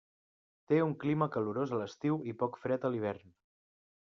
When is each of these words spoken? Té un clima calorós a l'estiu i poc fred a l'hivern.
Té 0.71 0.79
un 0.85 0.95
clima 1.03 1.27
calorós 1.37 1.75
a 1.75 1.79
l'estiu 1.83 2.19
i 2.33 2.35
poc 2.43 2.59
fred 2.65 2.89
a 2.91 2.93
l'hivern. 2.97 3.39